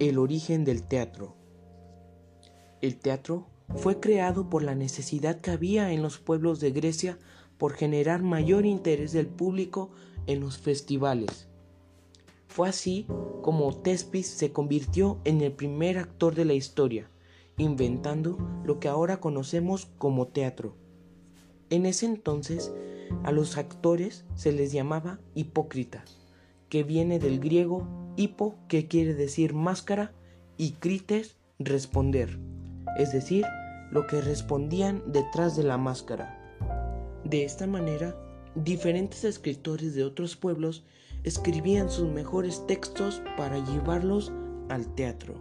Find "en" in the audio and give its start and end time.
5.90-6.02, 10.28-10.38, 15.24-15.40, 21.70-21.86